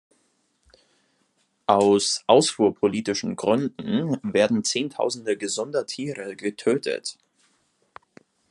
[1.67, 7.19] Aus ausfuhrpolitischen Gründen werden Zehntausende gesunder Tiere getötet.